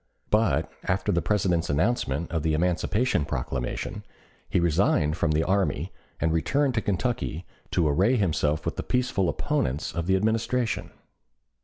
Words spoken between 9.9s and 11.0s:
of the Administration.